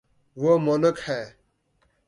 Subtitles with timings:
[0.37, 1.21] وہ مونک ہے